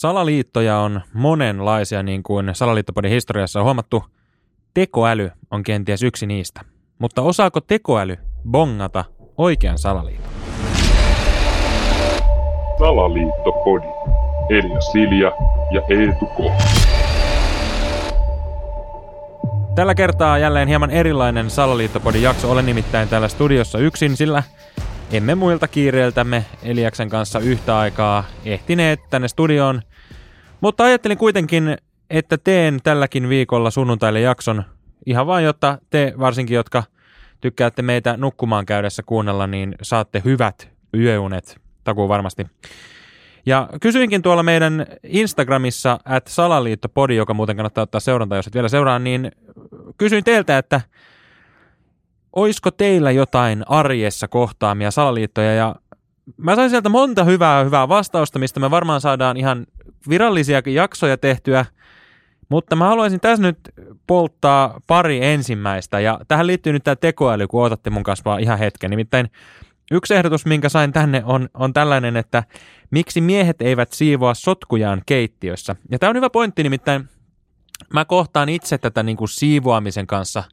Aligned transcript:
Salaliittoja 0.00 0.78
on 0.78 1.00
monenlaisia, 1.12 2.02
niin 2.02 2.22
kuin 2.22 2.50
Salaliittopodin 2.52 3.10
historiassa 3.10 3.60
on 3.60 3.64
huomattu. 3.64 4.04
Tekoäly 4.74 5.30
on 5.50 5.62
kenties 5.62 6.02
yksi 6.02 6.26
niistä. 6.26 6.60
Mutta 6.98 7.22
osaako 7.22 7.60
tekoäly 7.60 8.16
bongata 8.50 9.04
oikean 9.38 9.78
salaliiton? 9.78 10.30
Salaliittopodi. 12.78 13.86
Elia 14.50 14.80
Silja 14.80 15.32
ja 15.70 15.82
Eetu 15.88 16.26
K. 16.26 16.38
Tällä 19.74 19.94
kertaa 19.94 20.38
jälleen 20.38 20.68
hieman 20.68 20.90
erilainen 20.90 21.50
Salaliittopodin 21.50 22.22
jakso. 22.22 22.50
Olen 22.50 22.66
nimittäin 22.66 23.08
täällä 23.08 23.28
studiossa 23.28 23.78
yksin, 23.78 24.16
sillä 24.16 24.42
emme 25.12 25.34
muilta 25.34 25.68
kiireiltämme 25.68 26.44
Eliaksen 26.62 27.08
kanssa 27.08 27.38
yhtä 27.38 27.78
aikaa 27.78 28.24
ehtineet 28.44 29.00
tänne 29.10 29.28
studioon. 29.28 29.82
Mutta 30.60 30.84
ajattelin 30.84 31.18
kuitenkin, 31.18 31.76
että 32.10 32.38
teen 32.38 32.80
tälläkin 32.84 33.28
viikolla 33.28 33.70
sunnuntaille 33.70 34.20
jakson. 34.20 34.64
Ihan 35.06 35.26
vain, 35.26 35.44
jotta 35.44 35.78
te 35.90 36.14
varsinkin, 36.18 36.54
jotka 36.54 36.82
tykkäätte 37.40 37.82
meitä 37.82 38.16
nukkumaan 38.16 38.66
käydessä 38.66 39.02
kuunnella, 39.02 39.46
niin 39.46 39.74
saatte 39.82 40.22
hyvät 40.24 40.70
yöunet. 40.94 41.60
Takuu 41.84 42.08
varmasti. 42.08 42.46
Ja 43.46 43.68
kysyinkin 43.82 44.22
tuolla 44.22 44.42
meidän 44.42 44.86
Instagramissa, 45.02 45.98
että 46.16 46.30
salaliittopodi, 46.30 47.16
joka 47.16 47.34
muuten 47.34 47.56
kannattaa 47.56 47.82
ottaa 47.82 48.00
seurantaa, 48.00 48.38
jos 48.38 48.46
et 48.46 48.54
vielä 48.54 48.68
seuraa, 48.68 48.98
niin 48.98 49.32
kysyin 49.98 50.24
teiltä, 50.24 50.58
että 50.58 50.80
oisko 52.32 52.70
teillä 52.70 53.10
jotain 53.10 53.64
arjessa 53.68 54.28
kohtaamia 54.28 54.90
salaliittoja? 54.90 55.54
Ja 55.54 55.74
mä 56.36 56.56
sain 56.56 56.70
sieltä 56.70 56.88
monta 56.88 57.24
hyvää, 57.24 57.64
hyvää 57.64 57.88
vastausta, 57.88 58.38
mistä 58.38 58.60
me 58.60 58.70
varmaan 58.70 59.00
saadaan 59.00 59.36
ihan 59.36 59.66
virallisia 60.08 60.62
jaksoja 60.66 61.16
tehtyä, 61.16 61.64
mutta 62.48 62.76
mä 62.76 62.88
haluaisin 62.88 63.20
tässä 63.20 63.42
nyt 63.42 63.58
polttaa 64.06 64.80
pari 64.86 65.24
ensimmäistä 65.24 66.00
ja 66.00 66.20
tähän 66.28 66.46
liittyy 66.46 66.72
nyt 66.72 66.84
tämä 66.84 66.96
tekoäly, 66.96 67.46
kun 67.46 67.64
otatte 67.64 67.90
mun 67.90 68.02
kanssa 68.02 68.38
ihan 68.38 68.58
hetken. 68.58 68.90
Nimittäin 68.90 69.30
yksi 69.90 70.14
ehdotus, 70.14 70.46
minkä 70.46 70.68
sain 70.68 70.92
tänne 70.92 71.22
on, 71.24 71.48
on 71.54 71.72
tällainen, 71.72 72.16
että 72.16 72.42
miksi 72.90 73.20
miehet 73.20 73.62
eivät 73.62 73.92
siivoa 73.92 74.34
sotkujaan 74.34 75.02
keittiössä. 75.06 75.76
Ja 75.90 75.98
tämä 75.98 76.10
on 76.10 76.16
hyvä 76.16 76.30
pointti, 76.30 76.62
nimittäin 76.62 77.08
mä 77.94 78.04
kohtaan 78.04 78.48
itse 78.48 78.78
tätä 78.78 79.02
niin 79.02 79.16
kuin 79.16 79.28
siivoamisen 79.28 80.06
kanssa– 80.06 80.44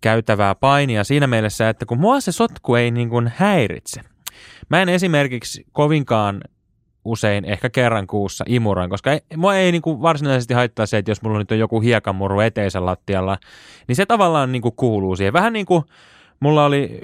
käytävää 0.00 0.54
painia 0.54 1.04
siinä 1.04 1.26
mielessä, 1.26 1.68
että 1.68 1.86
kun 1.86 1.98
mua 1.98 2.20
se 2.20 2.32
sotku 2.32 2.74
ei 2.74 2.90
niin 2.90 3.08
kuin 3.08 3.32
häiritse. 3.36 4.00
Mä 4.70 4.82
en 4.82 4.88
esimerkiksi 4.88 5.64
kovinkaan 5.72 6.40
usein, 7.06 7.44
ehkä 7.44 7.70
kerran 7.70 8.06
kuussa 8.06 8.44
imuroin, 8.48 8.90
koska 8.90 9.12
ei, 9.12 9.20
mua 9.36 9.54
ei 9.54 9.72
niin 9.72 9.82
kuin 9.82 10.02
varsinaisesti 10.02 10.54
haittaa 10.54 10.86
se, 10.86 10.98
että 10.98 11.10
jos 11.10 11.22
mulla 11.22 11.38
nyt 11.38 11.50
on 11.50 11.58
joku 11.58 11.80
hiekamurru 11.80 12.40
eteisen 12.40 12.86
lattialla, 12.86 13.38
niin 13.88 13.96
se 13.96 14.06
tavallaan 14.06 14.52
niin 14.52 14.62
kuin 14.62 14.76
kuuluu 14.76 15.16
siihen. 15.16 15.32
Vähän 15.32 15.52
niin 15.52 15.66
kuin 15.66 15.84
mulla 16.40 16.64
oli 16.64 17.00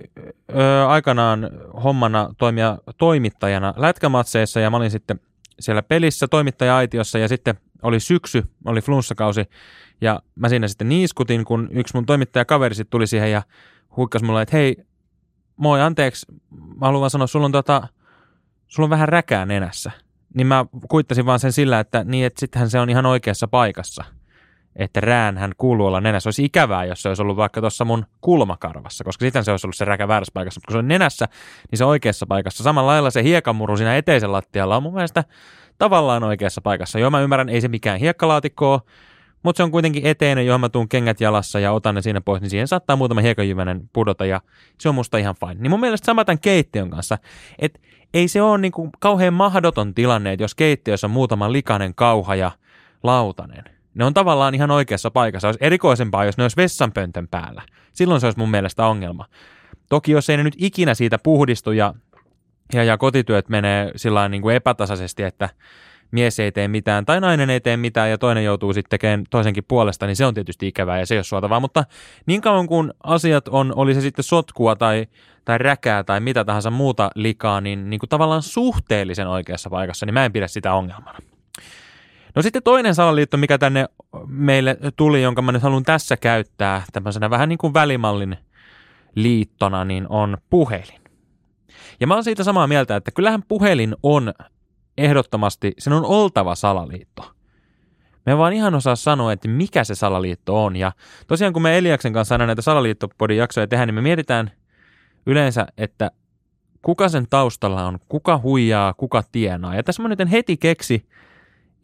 ö, 0.57 0.87
aikanaan 0.89 1.51
hommana 1.85 2.35
toimia 2.39 2.79
toimittajana 2.99 3.75
lätkämatseissa 3.77 4.61
ja 4.61 4.71
mä 4.71 4.77
olin 4.77 4.91
sitten 4.91 5.21
siellä 5.61 5.83
pelissä 5.83 6.29
toimittaja-aitiossa 6.29 7.19
ja 7.19 7.29
sitten 7.29 7.55
oli 7.83 8.01
syksy, 8.01 8.45
oli 8.65 8.81
flunssakausi 8.81 9.45
ja 10.01 10.23
mä 10.35 10.49
siinä 10.49 10.69
sitten 10.69 10.89
niiskutin, 10.89 11.45
kun 11.45 11.69
yksi 11.73 11.95
mun 11.95 12.07
toimittajakaveri 12.07 12.75
sitten 12.75 12.91
tuli 12.91 13.07
siihen 13.07 13.33
ja 13.33 13.43
huikkasi 13.97 14.25
mulle, 14.25 14.43
että 14.43 14.57
hei, 14.57 14.77
moi, 15.57 15.81
anteeksi, 15.81 16.27
mä 16.51 16.87
haluan 16.87 17.11
sanoa, 17.11 17.27
sulla 17.27 17.47
on, 17.47 17.53
tota, 17.53 17.89
sulla 18.73 18.87
on 18.87 18.91
vähän 18.91 19.09
räkää 19.09 19.47
nenässä. 19.47 19.91
Niin 20.35 20.47
mä 20.47 20.67
kuittasin 20.89 21.27
vaan 21.27 21.39
sen 21.39 21.53
sillä, 21.53 21.81
että 21.81 22.05
niin, 22.05 22.27
että 22.27 22.41
sittenhän 22.41 22.71
se 22.71 22.81
on 22.81 22.91
ihan 22.91 23.07
oikeassa 23.07 23.49
paikassa. 23.49 24.05
Että 24.77 25.01
hän 25.39 25.53
kuuluu 25.59 25.87
olla 25.87 26.01
nenässä. 26.01 26.29
Olisi 26.29 26.45
ikävää, 26.45 26.85
jos 26.85 27.03
se 27.03 27.09
olisi 27.09 27.23
ollut 27.23 27.37
vaikka 27.37 27.61
tuossa 27.61 27.85
mun 27.85 28.07
kulmakarvassa, 28.21 29.05
koska 29.05 29.25
sitten 29.25 29.45
se 29.45 29.51
olisi 29.51 29.67
ollut 29.67 29.77
se 29.77 29.85
räkä 29.85 30.09
väärässä 30.09 30.33
paikassa. 30.35 30.59
Mutta 30.59 30.67
kun 30.67 30.75
se 30.75 30.79
on 30.79 30.89
nenässä, 30.89 31.29
niin 31.71 31.79
se 31.79 31.85
on 31.85 31.91
oikeassa 31.91 32.27
paikassa. 32.27 32.65
Samalla 32.65 32.93
lailla 32.93 33.11
se 33.11 33.23
hiekamuru 33.23 33.77
siinä 33.77 33.97
eteisen 33.97 34.33
lattialla 34.33 34.77
on 34.77 34.83
mun 34.83 34.95
mielestä 34.95 35.25
tavallaan 35.79 36.25
oikeassa 36.25 36.61
paikassa. 36.61 36.99
Joo, 36.99 37.11
mä 37.11 37.21
ymmärrän, 37.21 37.49
ei 37.49 37.61
se 37.61 37.69
mikään 37.69 38.01
hiekkalaatikko 38.01 38.73
ole, 38.73 38.81
mutta 39.43 39.57
se 39.57 39.63
on 39.63 39.71
kuitenkin 39.71 40.07
eteinen, 40.07 40.47
johon 40.47 40.61
mä 40.61 40.69
tuun 40.69 40.89
kengät 40.89 41.21
jalassa 41.21 41.61
ja 41.61 41.73
otan 41.73 41.95
ne 41.95 42.03
siinä 42.03 42.21
pois, 42.21 42.41
niin 42.41 42.51
siihen 42.51 42.69
saattaa 42.69 42.97
muutama 42.97 43.21
hiekajyvänen 43.21 43.91
pudota 43.93 44.27
ja 44.27 44.41
se 44.81 44.89
on 44.89 44.95
musta 44.95 45.19
ihan 45.19 45.35
fine. 45.41 45.55
Niin 45.55 45.71
mun 45.71 45.81
mielestä 45.81 46.07
sama 46.07 46.25
tämän 46.25 46.39
keittiön 46.39 46.91
kanssa, 46.91 47.19
että 47.59 47.81
ei 48.15 48.29
se 48.29 48.43
ole 48.43 48.59
niinku 48.59 48.91
kauhean 49.01 49.35
mahdoton 49.35 49.95
tilanne, 49.95 50.33
että 50.33 50.45
jos 50.45 50.55
keittiössä 50.55 51.07
on 51.07 51.11
muutama 51.11 51.53
likainen 51.53 51.95
kauha 51.95 52.35
ja 52.35 52.51
lautanen. 53.03 53.65
Ne 53.95 54.05
on 54.05 54.15
tavallaan 54.15 54.55
ihan 54.55 54.71
oikeassa 54.71 55.11
paikassa. 55.11 55.49
Olisi 55.49 55.65
erikoisempaa, 55.65 56.25
jos 56.25 56.37
ne 56.37 56.45
olisi 56.45 56.57
vessanpöntön 56.57 57.29
päällä. 57.29 57.63
Silloin 57.93 58.21
se 58.21 58.27
olisi 58.27 58.39
mun 58.39 58.51
mielestä 58.51 58.87
ongelma. 58.87 59.27
Toki 59.89 60.13
jos 60.13 60.31
ei 60.31 60.37
ne 60.37 60.43
nyt 60.43 60.55
ikinä 60.59 60.95
siitä 60.95 61.19
puhdistu 61.19 61.73
ja, 61.73 61.95
ja, 62.73 62.85
ja 62.85 62.99
kotityöt 62.99 63.49
menee 63.49 63.93
sillä 63.97 64.29
niin 64.29 64.43
kuin 64.43 64.57
epätasaisesti, 64.57 65.23
että 65.23 65.49
mies 66.13 66.41
ei 66.41 66.53
tee 66.53 66.69
mitään 66.69 67.05
tai 67.05 67.21
nainen 67.21 67.51
ei 67.51 67.61
tee 67.61 67.77
mitään 67.77 68.11
ja 68.11 68.19
toinen 68.19 68.45
joutuu 68.45 68.73
sitten 68.73 68.91
tekemään 68.91 69.25
toisenkin 69.31 69.65
puolesta, 69.69 70.07
niin 70.07 70.17
se 70.17 70.27
on 70.27 70.35
tietysti 70.35 70.67
ikävää 70.69 70.99
ja 70.99 71.07
se 71.07 71.15
ei 71.15 71.19
ole 71.19 71.25
suotavaa. 71.25 71.61
Mutta 71.61 71.85
niin 72.27 72.41
kauan 72.41 72.67
kuin 72.67 72.93
asiat 73.03 73.49
on, 73.49 73.73
oli 73.77 73.95
se 73.95 74.01
sitten 74.01 74.23
sotkua 74.23 74.77
tai, 74.77 75.07
tai 75.45 75.59
räkää 75.59 76.05
tai 76.05 76.21
mitä 76.21 76.45
tahansa 76.45 76.71
muuta 76.71 77.11
likaa, 77.15 77.61
niin, 77.61 77.91
niin 77.91 78.01
kuin 78.01 78.11
tavallaan 78.11 78.43
suhteellisen 78.43 79.29
oikeassa 79.29 79.71
paikassa, 79.71 80.07
niin 80.07 80.15
mä 80.15 80.25
en 80.25 80.33
pidä 80.33 80.49
sitä 80.49 80.75
ongelmana. 80.75 81.19
No 82.35 82.43
sitten 82.43 82.63
toinen 82.63 82.95
salaliitto, 82.95 83.37
mikä 83.37 83.59
tänne 83.59 83.87
meille 84.27 84.77
tuli, 84.97 85.23
jonka 85.23 85.43
mä 85.43 85.53
nyt 85.53 85.63
haluan 85.63 85.83
tässä 85.83 86.17
käyttää 86.17 86.83
tämmöisenä 86.93 87.31
vähän 87.31 87.49
niin 87.49 87.59
kuin 87.59 87.75
välimallin 87.75 88.37
liittona, 89.15 89.85
niin 89.85 90.07
on 90.09 90.39
puhelin. 90.51 91.03
Ja 92.01 92.07
mä 92.07 92.15
oon 92.15 92.25
siitä 92.25 92.45
samaa 92.45 92.67
mieltä, 92.67 92.97
että 92.97 93.11
kyllähän 93.11 93.43
puhelin 93.49 93.97
on 94.03 94.33
ehdottomasti, 94.99 95.73
sen 95.79 95.93
on 95.93 96.05
oltava 96.05 96.55
salaliitto. 96.55 97.33
Me 98.27 98.39
vaan 98.39 98.53
ihan 98.53 98.75
osaa 98.75 98.97
sanoa, 98.97 99.33
että 99.33 99.49
mikä 99.49 99.85
se 99.85 99.95
salaliitto 99.95 100.65
on. 100.65 100.77
Ja 100.77 100.93
tosiaan 101.27 101.53
kun 101.53 101.63
me 101.63 101.79
Eliaksen 101.79 102.13
kanssa 102.13 102.35
aina 102.35 102.47
näitä 102.47 102.63
salaliittopodin 102.63 103.37
jaksoja 103.37 103.67
tehdään, 103.67 103.89
niin 103.89 103.95
me 103.95 104.01
mietitään 104.01 104.51
yleensä, 105.27 105.67
että 105.79 106.11
kuka 106.83 107.09
sen 107.09 107.27
taustalla 107.31 107.87
on, 107.87 107.99
kuka 108.09 108.41
huijaa, 108.43 108.95
kuka 108.95 109.23
tienaa. 109.33 109.75
Ja 109.75 109.83
tässä 109.83 110.03
mä 110.03 110.09
nyt 110.09 110.31
heti 110.31 110.57
keksi, 110.57 111.09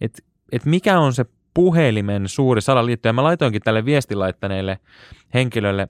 että, 0.00 0.22
että 0.52 0.68
mikä 0.68 0.98
on 0.98 1.12
se 1.12 1.24
puhelimen 1.54 2.28
suuri 2.28 2.60
salaliitto. 2.60 3.08
Ja 3.08 3.12
mä 3.12 3.22
laitoinkin 3.22 3.62
tälle 3.62 3.84
viestilaittaneelle 3.84 4.78
henkilölle 5.34 5.88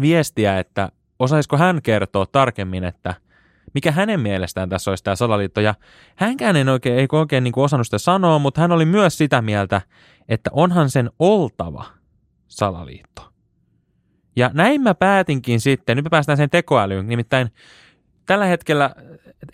viestiä, 0.00 0.58
että 0.58 0.92
osaisiko 1.18 1.56
hän 1.56 1.82
kertoa 1.82 2.26
tarkemmin, 2.26 2.84
että– 2.84 3.14
mikä 3.74 3.92
hänen 3.92 4.20
mielestään 4.20 4.68
tässä 4.68 4.90
olisi 4.90 5.04
tämä 5.04 5.16
salaliitto. 5.16 5.60
Ja 5.60 5.74
hänkään 6.16 6.56
ei 6.56 6.68
oikein, 6.68 6.98
ei 6.98 7.06
oikein 7.12 7.44
niin 7.44 7.52
kuin 7.52 7.64
osannut 7.64 7.86
sitä 7.86 7.98
sanoa, 7.98 8.38
mutta 8.38 8.60
hän 8.60 8.72
oli 8.72 8.84
myös 8.84 9.18
sitä 9.18 9.42
mieltä, 9.42 9.80
että 10.28 10.50
onhan 10.52 10.90
sen 10.90 11.10
oltava 11.18 11.84
salaliitto. 12.48 13.28
Ja 14.36 14.50
näin 14.54 14.80
mä 14.80 14.94
päätinkin 14.94 15.60
sitten, 15.60 15.96
nyt 15.96 16.04
me 16.04 16.10
päästään 16.10 16.36
sen 16.36 16.50
tekoälyyn, 16.50 17.06
nimittäin 17.06 17.50
tällä 18.26 18.44
hetkellä 18.44 18.94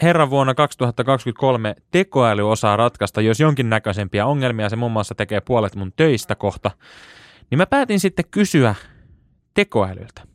herran 0.02 0.30
vuonna 0.30 0.54
2023 0.54 1.74
tekoäly 1.90 2.50
osaa 2.50 2.76
ratkaista, 2.76 3.20
jos 3.20 3.40
jonkinnäköisempiä 3.40 4.26
ongelmia, 4.26 4.68
se 4.68 4.76
muun 4.76 4.92
muassa 4.92 5.14
tekee 5.14 5.40
puolet 5.40 5.76
mun 5.76 5.92
töistä 5.96 6.34
kohta, 6.34 6.70
niin 7.50 7.58
mä 7.58 7.66
päätin 7.66 8.00
sitten 8.00 8.24
kysyä 8.30 8.74
tekoälyltä 9.54 10.31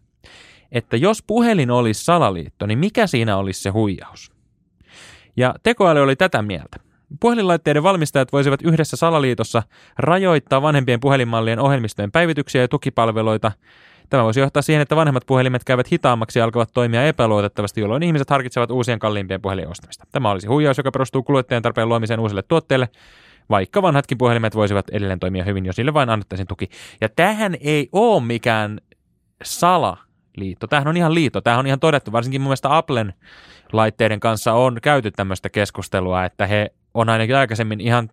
että 0.71 0.97
jos 0.97 1.23
puhelin 1.27 1.71
olisi 1.71 2.03
salaliitto, 2.03 2.65
niin 2.65 2.79
mikä 2.79 3.07
siinä 3.07 3.37
olisi 3.37 3.61
se 3.61 3.69
huijaus? 3.69 4.31
Ja 5.37 5.55
tekoäly 5.63 5.99
oli 5.99 6.15
tätä 6.15 6.41
mieltä. 6.41 6.77
Puhelinlaitteiden 7.19 7.83
valmistajat 7.83 8.33
voisivat 8.33 8.61
yhdessä 8.61 8.97
salaliitossa 8.97 9.63
rajoittaa 9.97 10.61
vanhempien 10.61 10.99
puhelinmallien 10.99 11.59
ohjelmistojen 11.59 12.11
päivityksiä 12.11 12.61
ja 12.61 12.67
tukipalveluita. 12.67 13.51
Tämä 14.09 14.23
voisi 14.23 14.39
johtaa 14.39 14.61
siihen, 14.61 14.81
että 14.81 14.95
vanhemmat 14.95 15.25
puhelimet 15.25 15.63
käyvät 15.63 15.91
hitaammaksi 15.91 16.39
ja 16.39 16.45
alkavat 16.45 16.69
toimia 16.73 17.05
epäluotettavasti, 17.05 17.81
jolloin 17.81 18.03
ihmiset 18.03 18.29
harkitsevat 18.29 18.71
uusien 18.71 18.99
kalliimpien 18.99 19.41
puhelimien 19.41 19.71
ostamista. 19.71 20.05
Tämä 20.11 20.31
olisi 20.31 20.47
huijaus, 20.47 20.77
joka 20.77 20.91
perustuu 20.91 21.23
kuluttajan 21.23 21.63
tarpeen 21.63 21.89
luomiseen 21.89 22.19
uusille 22.19 22.41
tuotteille, 22.41 22.89
vaikka 23.49 23.81
vanhatkin 23.81 24.17
puhelimet 24.17 24.55
voisivat 24.55 24.89
edelleen 24.89 25.19
toimia 25.19 25.43
hyvin, 25.43 25.65
jos 25.65 25.77
niille 25.77 25.93
vain 25.93 26.09
annettaisiin 26.09 26.47
tuki. 26.47 26.69
Ja 27.01 27.09
tähän 27.09 27.55
ei 27.61 27.89
ole 27.91 28.23
mikään 28.23 28.81
sala 29.43 29.97
liitto. 30.37 30.67
Tämähän 30.67 30.87
on 30.87 30.97
ihan 30.97 31.15
liitto. 31.15 31.41
Tämähän 31.41 31.59
on 31.59 31.67
ihan 31.67 31.79
todettu. 31.79 32.11
Varsinkin 32.11 32.41
mun 32.41 32.47
mielestä 32.47 32.77
Applen 32.77 33.13
laitteiden 33.73 34.19
kanssa 34.19 34.53
on 34.53 34.77
käyty 34.81 35.11
tämmöistä 35.11 35.49
keskustelua, 35.49 36.25
että 36.25 36.47
he 36.47 36.71
on 36.93 37.09
ainakin 37.09 37.35
aikaisemmin 37.35 37.81
ihan 37.81 38.09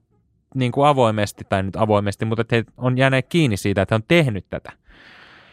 niin 0.54 0.72
kuin 0.72 0.86
avoimesti, 0.86 1.44
tai 1.48 1.62
nyt 1.62 1.76
avoimesti, 1.76 2.24
mutta 2.24 2.44
he 2.50 2.64
on 2.76 2.98
jääneet 2.98 3.26
kiinni 3.28 3.56
siitä, 3.56 3.82
että 3.82 3.94
he 3.94 3.96
on 3.96 4.04
tehnyt 4.08 4.46
tätä. 4.50 4.72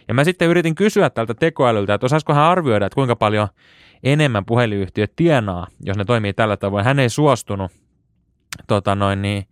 Ja 0.07 0.13
mä 0.13 0.23
sitten 0.23 0.47
yritin 0.47 0.75
kysyä 0.75 1.09
tältä 1.09 1.33
tekoälyltä, 1.33 1.93
että 1.93 2.05
osaisiko 2.05 2.33
hän 2.33 2.43
arvioida, 2.43 2.85
että 2.85 2.95
kuinka 2.95 3.15
paljon 3.15 3.47
enemmän 4.03 4.45
puhelinyhtiöt 4.45 5.15
tienaa, 5.15 5.67
jos 5.83 5.97
ne 5.97 6.05
toimii 6.05 6.33
tällä 6.33 6.57
tavoin. 6.57 6.85
Hän 6.85 6.99
ei 6.99 7.09
suostunut 7.09 7.71
tota 8.67 8.95
noin, 8.95 9.21
niin, 9.21 9.47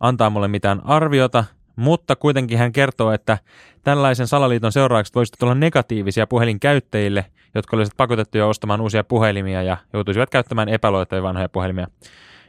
antaa 0.00 0.30
mulle 0.30 0.48
mitään 0.48 0.80
arviota, 0.84 1.44
mutta 1.76 2.16
kuitenkin 2.16 2.58
hän 2.58 2.72
kertoo, 2.72 3.12
että 3.12 3.38
tällaisen 3.82 4.26
salaliiton 4.26 4.72
seuraukset 4.72 5.14
voisivat 5.14 5.42
olla 5.42 5.54
negatiivisia 5.54 6.26
puhelinkäyttäjille, 6.26 7.24
jotka 7.54 7.76
olisivat 7.76 7.96
pakotettuja 7.96 8.46
ostamaan 8.46 8.80
uusia 8.80 9.04
puhelimia 9.04 9.62
ja 9.62 9.76
joutuisivat 9.92 10.30
käyttämään 10.30 10.68
epäluotettavia 10.68 11.22
vanhoja 11.22 11.48
puhelimia, 11.48 11.86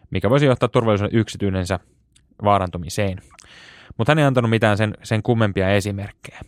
mikä 0.09 0.29
voisi 0.29 0.45
johtaa 0.45 0.69
turvallisuuden 0.69 1.19
yksityisensä 1.19 1.79
vaarantumiseen. 2.43 3.21
Mutta 3.97 4.11
hän 4.11 4.19
ei 4.19 4.25
antanut 4.25 4.49
mitään 4.49 4.77
sen, 4.77 4.93
sen 5.03 5.23
kummempia 5.23 5.69
esimerkkejä. 5.69 6.41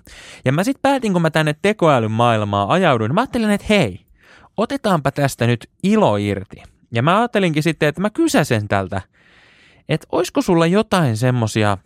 Ja 0.45 0.51
mä 0.51 0.63
sitten 0.63 0.81
päätin, 0.81 1.13
kun 1.13 1.21
mä 1.21 1.29
tänne 1.29 1.55
tekoälyn 1.61 2.11
maailmaa 2.11 2.73
ajauduin, 2.73 3.13
mä 3.13 3.21
ajattelin, 3.21 3.49
että 3.49 3.67
hei, 3.69 4.05
otetaanpa 4.57 5.11
tästä 5.11 5.47
nyt 5.47 5.69
ilo 5.83 6.17
irti. 6.17 6.63
Ja 6.91 7.03
mä 7.03 7.17
ajattelinkin 7.17 7.63
sitten, 7.63 7.89
että 7.89 8.01
mä 8.01 8.09
kysäsen 8.09 8.67
tältä, 8.67 9.01
että 9.89 10.07
olisiko 10.11 10.41
sulla 10.41 10.65
jotain 10.65 11.17
semmosia 11.17 11.77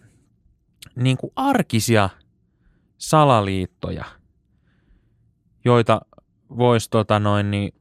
niin 0.96 1.18
kuin 1.18 1.34
arkisia 1.36 2.10
salaliittoja, 2.98 4.06
joita 5.66 6.02
voisi 6.58 6.90
tota 6.90 7.20
noin, 7.20 7.52
niin, 7.52 7.74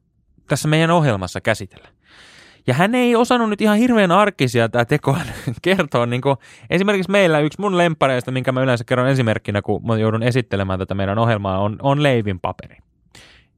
tässä 0.47 0.67
meidän 0.67 0.91
ohjelmassa 0.91 1.41
käsitellä. 1.41 1.87
Ja 2.67 2.73
hän 2.73 2.95
ei 2.95 3.15
osannut 3.15 3.49
nyt 3.49 3.61
ihan 3.61 3.77
hirveän 3.77 4.11
arkisia 4.11 4.69
tämä 4.69 4.85
tekoäly 4.85 5.31
kertoa. 5.61 6.05
Niin 6.05 6.21
kuin 6.21 6.37
esimerkiksi 6.69 7.11
meillä 7.11 7.39
yksi 7.39 7.61
mun 7.61 7.77
lempareista, 7.77 8.31
minkä 8.31 8.51
mä 8.51 8.61
yleensä 8.61 8.83
kerron 8.83 9.07
esimerkkinä, 9.07 9.61
kun 9.61 9.87
mä 9.87 9.97
joudun 9.97 10.23
esittelemään 10.23 10.79
tätä 10.79 10.93
meidän 10.93 11.19
ohjelmaa, 11.19 11.59
on, 11.59 11.77
on 11.81 12.03
leivin 12.03 12.39
paperi. 12.39 12.77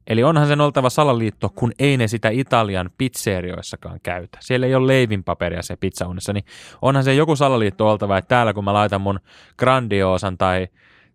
Eli 0.06 0.24
onhan 0.24 0.48
sen 0.48 0.60
oltava 0.60 0.90
salaliitto, 0.90 1.50
kun 1.54 1.72
ei 1.78 1.96
ne 1.96 2.08
sitä 2.08 2.28
Italian 2.28 2.90
pizzerioissakaan 2.98 4.00
käytä. 4.02 4.38
Siellä 4.40 4.66
ei 4.66 4.74
ole 4.74 4.86
leivinpaperia 4.86 5.62
se 5.62 5.76
pizzaunissa, 5.76 6.32
niin 6.32 6.44
onhan 6.82 7.04
se 7.04 7.14
joku 7.14 7.36
salaliitto 7.36 7.90
oltava, 7.90 8.18
että 8.18 8.28
täällä 8.28 8.54
kun 8.54 8.64
mä 8.64 8.72
laitan 8.72 9.00
mun 9.00 9.20
grandioosan 9.58 10.38
tai, 10.38 10.68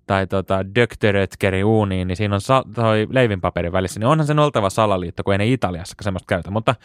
tai 0.08 0.28
tota 0.28 0.76
Dökterötkeri 0.76 1.64
uuniin, 1.64 2.08
niin 2.08 2.16
siinä 2.16 2.36
on 2.36 2.42
sa- 2.42 2.64
toi 2.76 3.08
leivinpaperin 3.10 3.72
välissä, 3.72 4.00
niin 4.00 4.08
onhan 4.08 4.28
sen 4.28 4.40
oltava 4.40 4.70
salaliitto, 4.70 5.24
kun 5.24 5.34
ei 5.34 5.38
ne 5.38 5.48
Italiassa 5.48 5.96
semmoista 6.02 6.28
käytä. 6.28 6.52
Mutta 6.52 6.76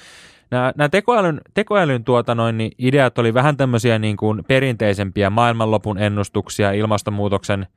nämä, 0.51 0.73
nämä 0.77 0.89
tekoälyn, 0.89 1.41
tekoälyn 1.55 2.05
tuota 2.05 2.35
noin, 2.35 2.59
niin 2.59 2.73
ideat 2.79 3.19
oli 3.19 3.35
vähän 3.35 3.57
tämmöisiä 3.57 3.99
niin 3.99 4.17
kuin 4.17 4.45
perinteisempiä 4.49 5.31
maailmanlopun 5.31 5.99
ennustuksia, 5.99 6.73
ilmastonmuutoksen– 6.73 7.67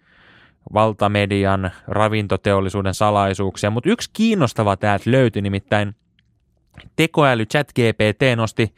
valtamedian, 0.73 1.71
ravintoteollisuuden 1.87 2.93
salaisuuksia, 2.93 3.69
mutta 3.69 3.89
yksi 3.89 4.09
kiinnostava 4.13 4.77
täältä 4.77 5.11
löytyi 5.11 5.41
nimittäin 5.41 5.95
tekoäly 6.95 7.45
ChatGPT 7.45 8.21
nosti 8.35 8.73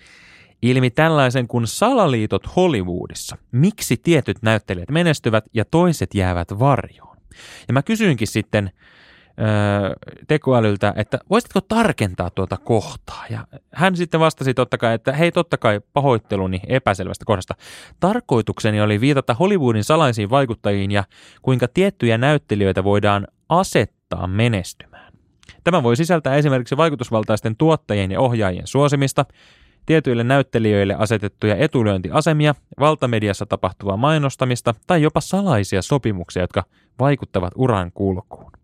ilmi 0.62 0.90
tällaisen 0.90 1.48
kuin 1.48 1.68
salaliitot 1.68 2.56
Hollywoodissa. 2.56 3.38
Miksi 3.52 3.98
tietyt 3.98 4.38
näyttelijät 4.42 4.90
menestyvät 4.90 5.46
ja 5.54 5.66
toiset 5.66 6.16
jäävät 6.16 6.60
varjoon? 6.60 7.18
Ja 7.68 7.74
mä 7.74 7.84
kysyinkin 7.84 8.28
sitten 8.28 8.72
tekoälyltä, 10.28 10.94
että 10.96 11.20
voisitko 11.30 11.62
tarkentaa 11.62 12.30
tuota 12.30 12.58
kohtaa? 12.58 13.26
Ja 13.30 13.48
hän 13.74 13.96
sitten 13.96 14.20
vastasi 14.20 14.54
totta 14.54 14.78
kai, 14.78 14.94
että 14.94 15.14
hei 15.14 15.32
totta 15.32 15.58
kai 15.58 15.82
pahoitteluni 15.94 16.62
epäselvästä 16.68 17.26
kohdasta. 17.26 17.56
Tarkoitukseni 18.00 18.82
oli 18.82 19.02
viitata 19.02 19.34
Hollywoodin 19.34 19.84
salaisiin 19.84 20.30
vaikuttajiin 20.30 20.92
ja 20.92 21.04
kuinka 21.42 21.68
tiettyjä 21.68 22.18
näyttelijöitä 22.18 22.84
voidaan 22.84 23.28
asettaa 23.50 24.28
menestymään. 24.28 25.14
Tämä 25.64 25.84
voi 25.84 25.96
sisältää 25.96 26.36
esimerkiksi 26.36 26.78
vaikutusvaltaisten 26.78 27.56
tuottajien 27.56 28.12
ja 28.12 28.20
ohjaajien 28.20 28.68
suosimista, 28.68 29.26
tietyille 29.86 30.24
näyttelijöille 30.24 30.96
asetettuja 30.98 31.56
etulyöntiasemia, 31.56 32.56
valtamediassa 32.80 33.46
tapahtuvaa 33.46 33.98
mainostamista 33.98 34.74
tai 34.88 35.02
jopa 35.02 35.22
salaisia 35.22 35.82
sopimuksia, 35.82 36.44
jotka 36.44 36.64
vaikuttavat 37.00 37.54
uran 37.56 37.92
kulkuun. 37.94 38.59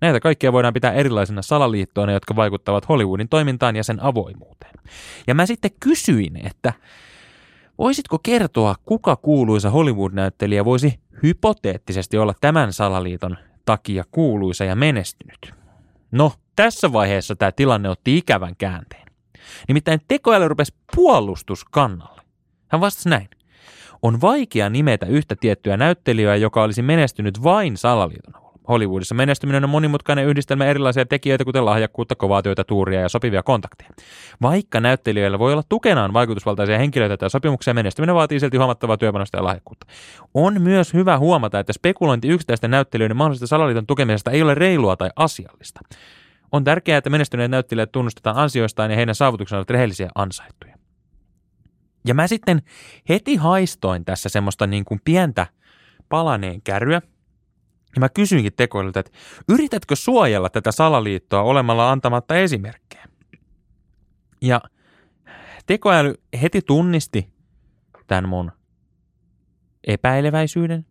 Näitä 0.00 0.20
kaikkia 0.20 0.52
voidaan 0.52 0.74
pitää 0.74 0.92
erilaisina 0.92 1.42
salaliittoina, 1.42 2.12
jotka 2.12 2.36
vaikuttavat 2.36 2.88
Hollywoodin 2.88 3.28
toimintaan 3.28 3.76
ja 3.76 3.84
sen 3.84 4.02
avoimuuteen. 4.02 4.74
Ja 5.26 5.34
mä 5.34 5.46
sitten 5.46 5.70
kysyin, 5.80 6.46
että 6.46 6.72
voisitko 7.78 8.18
kertoa, 8.22 8.74
kuka 8.84 9.16
kuuluisa 9.16 9.70
Hollywood-näyttelijä 9.70 10.64
voisi 10.64 11.00
hypoteettisesti 11.22 12.18
olla 12.18 12.34
tämän 12.40 12.72
salaliiton 12.72 13.36
takia 13.64 14.04
kuuluisa 14.10 14.64
ja 14.64 14.76
menestynyt? 14.76 15.54
No, 16.12 16.32
tässä 16.56 16.92
vaiheessa 16.92 17.36
tämä 17.36 17.52
tilanne 17.52 17.88
otti 17.88 18.16
ikävän 18.16 18.56
käänteen. 18.58 19.06
Nimittäin 19.68 20.00
tekoäly 20.08 20.48
rupesi 20.48 20.74
puolustuskannalle. 20.96 22.22
Hän 22.68 22.80
vastasi 22.80 23.08
näin. 23.08 23.28
On 24.02 24.20
vaikea 24.20 24.70
nimetä 24.70 25.06
yhtä 25.06 25.36
tiettyä 25.36 25.76
näyttelijää, 25.76 26.36
joka 26.36 26.62
olisi 26.62 26.82
menestynyt 26.82 27.42
vain 27.42 27.76
salaliiton 27.76 28.36
avulla. 28.36 28.49
Hollywoodissa 28.68 29.14
menestyminen 29.14 29.64
on 29.64 29.70
monimutkainen 29.70 30.26
yhdistelmä 30.26 30.64
erilaisia 30.64 31.06
tekijöitä, 31.06 31.44
kuten 31.44 31.64
lahjakkuutta, 31.64 32.14
kovaa 32.14 32.42
työtä, 32.42 32.64
tuuria 32.64 33.00
ja 33.00 33.08
sopivia 33.08 33.42
kontakteja. 33.42 33.90
Vaikka 34.42 34.80
näyttelijöillä 34.80 35.38
voi 35.38 35.52
olla 35.52 35.62
tukenaan 35.68 36.12
vaikutusvaltaisia 36.12 36.78
henkilöitä 36.78 37.16
tai 37.16 37.30
sopimuksia, 37.30 37.74
menestyminen 37.74 38.14
vaatii 38.14 38.40
silti 38.40 38.56
huomattavaa 38.56 38.96
työpanosta 38.96 39.38
ja 39.38 39.44
lahjakkuutta. 39.44 39.86
On 40.34 40.62
myös 40.62 40.94
hyvä 40.94 41.18
huomata, 41.18 41.58
että 41.58 41.72
spekulointi 41.72 42.28
yksittäisten 42.28 42.70
näyttelijöiden 42.70 43.16
mahdollisesta 43.16 43.46
salaliiton 43.46 43.86
tukemisesta 43.86 44.30
ei 44.30 44.42
ole 44.42 44.54
reilua 44.54 44.96
tai 44.96 45.10
asiallista. 45.16 45.80
On 46.52 46.64
tärkeää, 46.64 46.98
että 46.98 47.10
menestyneet 47.10 47.50
näyttelijät 47.50 47.92
tunnustetaan 47.92 48.36
ansioistaan 48.36 48.90
ja 48.90 48.96
heidän 48.96 49.14
saavutuksensa 49.14 49.58
ovat 49.58 49.70
rehellisiä 49.70 50.10
ansaittuja. 50.14 50.76
Ja 52.06 52.14
mä 52.14 52.26
sitten 52.26 52.62
heti 53.08 53.36
haistoin 53.36 54.04
tässä 54.04 54.28
semmoista 54.28 54.66
niin 54.66 54.84
kuin 54.84 55.00
pientä 55.04 55.46
palaneen 56.08 56.62
kärryä, 56.62 57.02
ja 57.96 58.00
mä 58.00 58.08
kysyinkin 58.08 58.52
tekoälyltä, 58.52 59.00
että 59.00 59.12
yritätkö 59.48 59.96
suojella 59.96 60.48
tätä 60.48 60.72
salaliittoa 60.72 61.42
olemalla 61.42 61.92
antamatta 61.92 62.36
esimerkkejä? 62.36 63.04
Ja 64.42 64.60
tekoäly 65.66 66.14
heti 66.42 66.62
tunnisti 66.62 67.28
tämän 68.06 68.28
mun 68.28 68.52
epäileväisyyden 69.86 70.86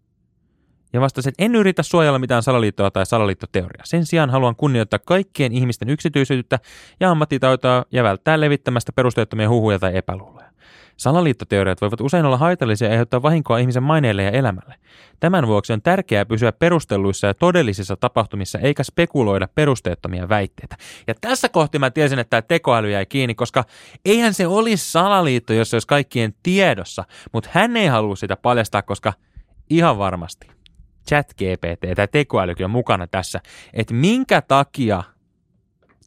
ja 0.93 1.01
vastasi, 1.01 1.29
että 1.29 1.45
en 1.45 1.55
yritä 1.55 1.83
suojella 1.83 2.19
mitään 2.19 2.43
salaliittoa 2.43 2.91
tai 2.91 3.05
salaliittoteoriaa. 3.05 3.85
Sen 3.85 4.05
sijaan 4.05 4.29
haluan 4.29 4.55
kunnioittaa 4.55 4.99
kaikkien 5.05 5.51
ihmisten 5.51 5.89
yksityisyyttä 5.89 6.59
ja 6.99 7.11
ammattitaitoa 7.11 7.85
ja 7.91 8.03
välttää 8.03 8.39
levittämästä 8.39 8.91
perusteettomia 8.91 9.49
huhuja 9.49 9.79
tai 9.79 9.97
epäluuloja. 9.97 10.51
Salaliittoteoriat 10.99 11.81
voivat 11.81 12.01
usein 12.01 12.25
olla 12.25 12.37
haitallisia 12.37 12.87
ja 12.87 12.91
aiheuttaa 12.91 13.21
vahinkoa 13.21 13.57
ihmisen 13.57 13.83
maineelle 13.83 14.23
ja 14.23 14.31
elämälle. 14.31 14.75
Tämän 15.19 15.47
vuoksi 15.47 15.73
on 15.73 15.81
tärkeää 15.81 16.25
pysyä 16.25 16.51
perustelluissa 16.51 17.27
ja 17.27 17.33
todellisissa 17.33 17.97
tapahtumissa 17.97 18.59
eikä 18.59 18.83
spekuloida 18.83 19.47
perusteettomia 19.55 20.29
väitteitä. 20.29 20.75
Ja 21.07 21.13
tässä 21.21 21.49
kohti 21.49 21.79
mä 21.79 21.91
tiesin, 21.91 22.19
että 22.19 22.29
tämä 22.29 22.41
tekoäly 22.41 22.91
jäi 22.91 23.05
kiinni, 23.05 23.35
koska 23.35 23.63
eihän 24.05 24.33
se 24.33 24.47
olisi 24.47 24.91
salaliitto, 24.91 25.53
jos 25.53 25.69
se 25.69 25.75
olisi 25.75 25.87
kaikkien 25.87 26.33
tiedossa, 26.43 27.03
mutta 27.33 27.49
hän 27.53 27.77
ei 27.77 27.87
halua 27.87 28.15
sitä 28.15 28.35
paljastaa, 28.35 28.81
koska 28.81 29.13
ihan 29.69 29.97
varmasti 29.97 30.47
chat 31.09 31.33
GPT 31.33 31.95
tai 31.95 32.07
tekoälykin 32.07 32.63
on 32.63 32.71
mukana 32.71 33.07
tässä, 33.07 33.39
että 33.73 33.93
minkä 33.93 34.41
takia 34.41 35.03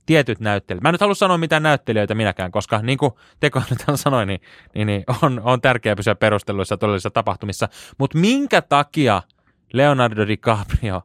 tietyt 0.07 0.41
näyttelijät. 0.41 0.83
Mä 0.83 0.89
en 0.89 0.93
nyt 0.93 1.01
halua 1.01 1.15
sanoa 1.15 1.39
mitään 1.39 1.63
näyttelijöitä 1.63 2.15
minäkään, 2.15 2.53
koska 2.53 2.83
niin 2.83 2.99
kuin 2.99 3.13
Teko 3.41 3.63
nyt 3.71 3.79
sanoi, 3.95 4.27
niin, 4.27 4.41
niin, 4.75 4.87
niin 4.87 5.05
on, 5.23 5.41
on 5.45 5.61
tärkeää 5.61 5.97
pysyä 5.97 6.15
perusteluissa 6.15 6.77
todellisissa 6.77 7.11
tapahtumissa. 7.11 7.69
Mutta 7.99 8.19
minkä 8.19 8.63
takia 8.63 9.23
Leonardo 9.73 10.27
DiCaprio 10.27 11.03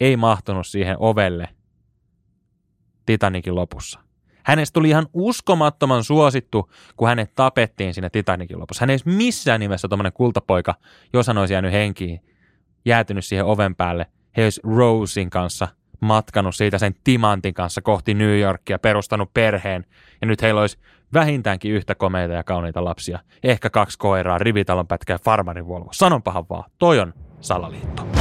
ei 0.00 0.16
mahtunut 0.16 0.66
siihen 0.66 0.96
ovelle 0.98 1.48
Titanikin 3.06 3.54
lopussa? 3.54 4.00
Hänestä 4.44 4.74
tuli 4.74 4.88
ihan 4.88 5.06
uskomattoman 5.12 6.04
suosittu, 6.04 6.70
kun 6.96 7.08
hänet 7.08 7.34
tapettiin 7.34 7.94
siinä 7.94 8.10
Titanikin 8.10 8.60
lopussa. 8.60 8.82
Hän 8.82 8.90
ei 8.90 8.98
missään 9.04 9.60
nimessä 9.60 9.88
tuommoinen 9.88 10.12
kultapoika, 10.12 10.74
jos 11.12 11.26
hän 11.26 11.38
olisi 11.38 11.54
jäänyt 11.54 11.72
henkiin, 11.72 12.20
jäätynyt 12.84 13.24
siihen 13.24 13.44
oven 13.44 13.74
päälle. 13.74 14.06
He 14.36 14.44
olisi 14.44 14.60
Rosein 14.64 15.30
kanssa 15.30 15.68
matkanut 16.00 16.54
siitä 16.54 16.78
sen 16.78 16.94
timantin 17.04 17.54
kanssa 17.54 17.82
kohti 17.82 18.14
New 18.14 18.38
Yorkia, 18.38 18.78
perustanut 18.78 19.34
perheen, 19.34 19.84
ja 20.20 20.26
nyt 20.26 20.42
heillä 20.42 20.60
olisi 20.60 20.78
vähintäänkin 21.14 21.72
yhtä 21.72 21.94
komeita 21.94 22.34
ja 22.34 22.44
kauniita 22.44 22.84
lapsia. 22.84 23.18
Ehkä 23.42 23.70
kaksi 23.70 23.98
koiraa, 23.98 24.38
rivitalon 24.38 24.86
pätkä 24.86 25.12
ja 25.12 25.18
farmarin 25.24 25.68
Volvo. 25.68 25.88
Sanonpahan 25.92 26.44
vaan, 26.50 26.70
toi 26.78 27.00
on 27.00 27.14
salaliitto. 27.40 28.17